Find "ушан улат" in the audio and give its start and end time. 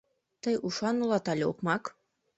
0.67-1.25